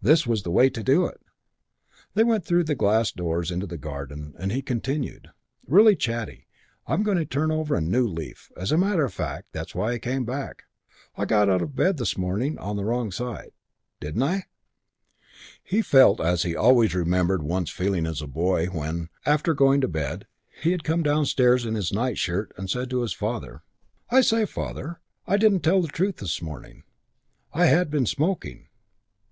This 0.00 0.28
was 0.28 0.44
the 0.44 0.52
way 0.52 0.70
to 0.70 0.80
do 0.84 1.06
it! 1.06 1.20
They 2.14 2.22
went 2.22 2.44
through 2.46 2.62
the 2.62 2.76
glass 2.76 3.10
doors 3.10 3.50
into 3.50 3.66
the 3.66 3.76
garden 3.76 4.36
and 4.38 4.52
he 4.52 4.62
continued, 4.62 5.32
"Really 5.66 5.96
chatty. 5.96 6.46
I'm 6.86 7.02
going 7.02 7.18
to 7.18 7.24
turn 7.24 7.50
over 7.50 7.74
a 7.74 7.80
new 7.80 8.06
leaf. 8.06 8.52
As 8.56 8.70
a 8.70 8.78
matter 8.78 9.04
of 9.04 9.12
fact, 9.12 9.48
that's 9.50 9.74
why 9.74 9.90
I 9.94 9.98
came 9.98 10.24
back. 10.24 10.66
I 11.16 11.24
got 11.24 11.48
out 11.48 11.62
of 11.62 11.74
bed 11.74 11.96
the 11.96 12.02
wrong 12.60 13.10
side 13.10 13.34
this 13.98 14.16
morning, 14.16 14.22
didn't 14.22 14.22
I?" 14.22 14.44
He 15.64 15.82
felt 15.82 16.20
as 16.20 16.44
he 16.44 16.54
always 16.54 16.94
remembered 16.94 17.42
once 17.42 17.68
feeling 17.68 18.06
as 18.06 18.22
a 18.22 18.28
boy 18.28 18.66
when, 18.66 19.08
after 19.24 19.52
going 19.52 19.80
to 19.80 19.88
bed, 19.88 20.28
he 20.62 20.70
had 20.70 20.84
come 20.84 21.02
downstairs 21.02 21.66
in 21.66 21.74
his 21.74 21.92
nightshirt 21.92 22.52
and 22.56 22.70
said 22.70 22.88
to 22.90 23.02
his 23.02 23.12
father, 23.14 23.64
"I 24.10 24.20
say, 24.20 24.44
father, 24.46 25.00
I 25.26 25.36
didn't 25.36 25.62
tell 25.64 25.82
the 25.82 25.88
truth 25.88 26.18
this 26.18 26.40
morning. 26.40 26.84
I 27.52 27.66
had 27.66 27.90
been 27.90 28.06
smoking." 28.06 28.68